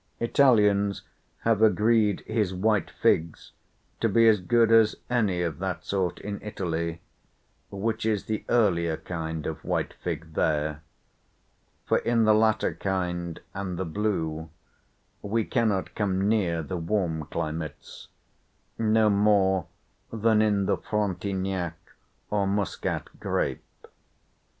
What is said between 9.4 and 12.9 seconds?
of white fig there; for in the later